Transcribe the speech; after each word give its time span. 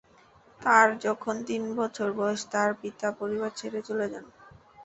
তার 0.61 0.87
যখন 0.99 1.35
তিন 1.47 1.63
বছর 1.79 2.07
বয়স, 2.13 2.41
তার 2.53 2.69
পিতা 2.81 3.07
পরিবার 3.19 3.51
ছেড়ে 3.59 3.79
চলে 3.87 4.05
যান। 4.11 4.25